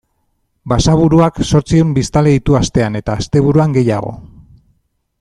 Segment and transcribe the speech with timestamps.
[0.71, 4.19] Basaburuak zortziehun biztanle ditu astean eta asteburuan gehiago.